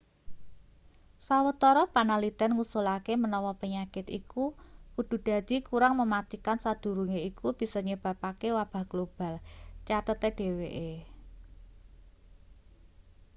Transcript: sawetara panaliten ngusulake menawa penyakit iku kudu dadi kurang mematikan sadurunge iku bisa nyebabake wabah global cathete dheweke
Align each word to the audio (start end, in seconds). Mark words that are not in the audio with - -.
sawetara 1.25 1.83
panaliten 1.95 2.51
ngusulake 2.53 3.13
menawa 3.23 3.51
penyakit 3.61 4.05
iku 4.19 4.45
kudu 4.95 5.15
dadi 5.27 5.55
kurang 5.69 5.93
mematikan 6.01 6.57
sadurunge 6.63 7.19
iku 7.29 7.47
bisa 7.59 7.79
nyebabake 7.87 8.47
wabah 8.57 8.83
global 8.91 9.33
cathete 9.87 10.29
dheweke 10.37 10.91